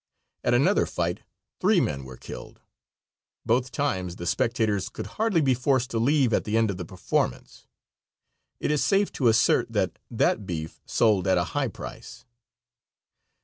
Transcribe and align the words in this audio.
At 0.43 0.55
another 0.55 0.87
fight 0.87 1.19
three 1.59 1.79
men 1.79 2.05
were 2.05 2.17
killed. 2.17 2.59
Both 3.45 3.69
times 3.71 4.15
the 4.15 4.25
spectators 4.25 4.89
could 4.89 5.05
hardly 5.05 5.41
be 5.41 5.53
forced 5.53 5.91
to 5.91 5.99
leave 5.99 6.33
at 6.33 6.43
the 6.43 6.57
end 6.57 6.71
of 6.71 6.77
the 6.77 6.85
performance. 6.85 7.67
It 8.59 8.71
is 8.71 8.83
safe 8.83 9.11
to 9.11 9.27
assert 9.27 9.71
that 9.73 9.99
that 10.09 10.47
beef 10.47 10.81
sold 10.87 11.27
at 11.27 11.37
a 11.37 11.43
high 11.53 11.67
price. 11.67 12.25